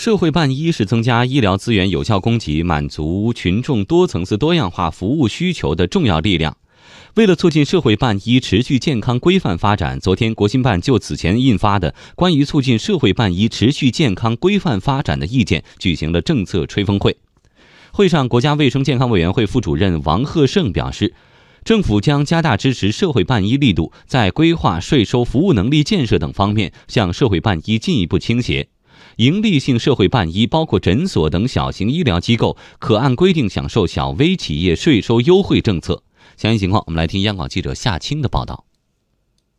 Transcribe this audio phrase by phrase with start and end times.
[0.00, 6.56] 社会办医是增加医疗资源有效供给、满足群众多层次多样化服务需求的重要力量。
[7.16, 17.18] 为了促进社会办医持续健康规范发展，昨天国新办就此前印发的《关于促进社会办医持续健康规范发展的意见》举行了政策吹风会。
[17.92, 21.12] 会上，国家卫生健康委员会副主任王贺胜表示，
[21.62, 28.68] 政府将加大支持社会办医力度，在规划、税收、服务能力建设等方面向社会办医进一步倾斜。
[29.20, 36.02] 营利性社会办医，包括诊所等小型医疗机构，可按规定享受小微企业税收优惠政策。
[36.38, 38.64] 详细情况，我们来听央广记者夏青的报道。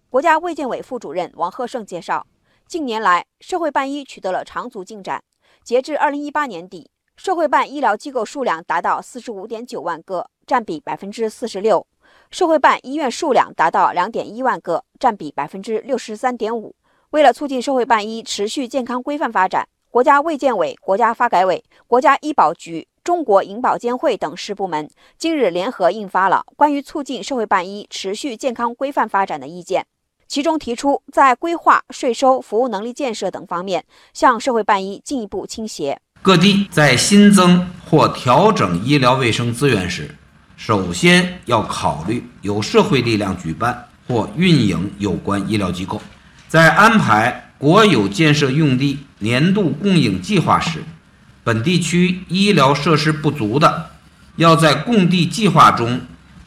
[0.10, 2.26] 国家卫健委副主任王贺胜介绍，
[2.68, 5.24] 近年来社会办医取得了长足进展。
[5.64, 11.86] 截至二零一八年底，社会办医疗机构数量达到四十五点九万个，占比百分之四十六；
[12.32, 16.76] 社会办医院数量达到两点一万个，占比百分之六十三点五。
[17.12, 29.82] 为了促进社会办医持续健康规范发展，国家卫健委、国家发改委、国家医保局、中国银保监会等十部门今日联合印发了《关于促进社会办医持续健康规范发展的意见》，
[30.26, 36.00] 其中提出，在规划、税收、服务能力建设等方面向社会办医进一步倾斜。
[36.22, 40.16] 各地在新增或调整医疗卫生资源时，
[40.56, 46.00] 首先要考虑由社会力量举办或运营有关医疗机构。
[46.52, 50.84] 在安排国有建设用地年度供应计划时，
[51.46, 53.92] 本地区医疗设施不足的，
[54.36, 56.02] 要在供地计划中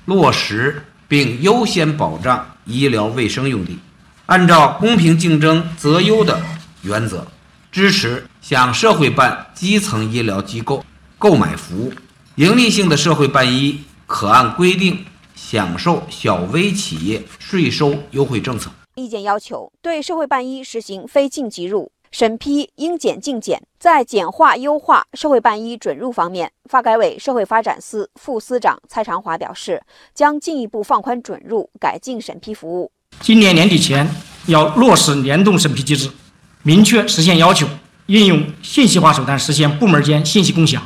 [0.05, 3.79] 落实并优先保障医疗卫生用地，
[4.27, 6.39] 按照公平竞争择优的
[6.83, 7.27] 原则，
[7.73, 10.85] 支持向社会办基层医疗机构
[11.19, 11.91] 购买服务。
[12.35, 15.03] 营利性的社会办医可按规定
[15.35, 18.71] 享受小微企业税收优惠政策。
[18.95, 23.61] 意见要求对社会办医实行非禁即入审批，应简尽简。
[23.77, 29.83] 在简化优化社会办医准入方面，发改委社会发展司副司长蔡长华表示，
[30.15, 32.93] 将进一步放宽准入，改进审批服务。
[33.21, 34.09] 今年年底前
[34.47, 36.09] 要落实联动审批机制，
[36.63, 37.67] 明确实现要求，
[38.07, 40.81] 运用信息化手段实现部门间信息共享，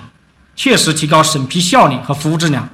[0.57, 2.67] 切实提高审批效率和服务质量，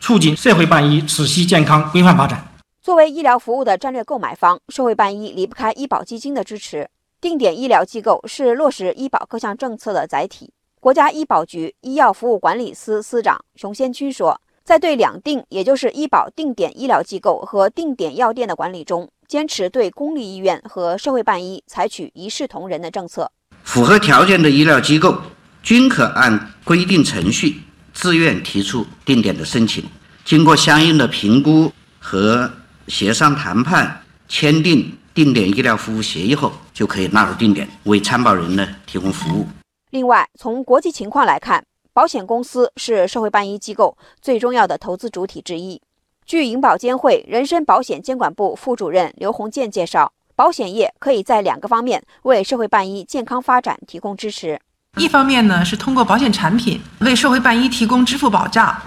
[0.00, 2.51] 促进社会办医持续健康规范发展。
[2.82, 6.88] 作为医疗服务的战略购买方，社会办医离不开医保基金的支持。
[7.20, 10.52] 定点医疗机构是落实医保各项政策的载体。
[10.80, 23.30] 国家医保局医药服务管理司司长熊先军说，在对两定，也就是医保定点医疗机构和定点药店的管理中，坚持对公立医院和社会办医采取一视同仁的政策。
[23.62, 25.16] 符合条件的医疗机构
[25.62, 27.60] 均可按规定程序
[27.94, 29.84] 自愿提出定点的申请，
[30.24, 31.70] 经过相应的评估
[32.00, 32.50] 和。
[32.88, 39.46] 协商谈判、签订定点医疗服务协议后，就可以纳入定点，为参保人呢提供服务。
[39.90, 45.80] 另外，从国际情况来看，保险公司是社会办医机构最重要的投资主体之一。
[46.24, 54.58] 据银保监会人身保险监管部副主任刘红建介绍，保险业可以在两个方面为社会办医健康发展提供支持。
[54.96, 58.80] 一方面呢，是通过保险产品为社会办医提供支付保障。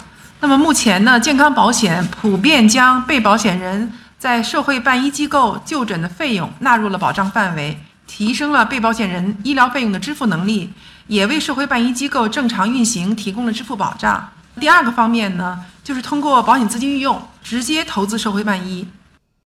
[0.45, 7.75] 那么目前呢，健康保险普遍将被保险人在社会办医机构就诊的费用纳入了保障范围，
[8.05, 10.71] 提升了被保险人医疗费用的支付能力，
[11.07, 14.23] 也为社会办医机构正常运行提供了支付保障。
[14.59, 18.87] 第二个方面呢，就是通过保险资金运用直接投资社会办医，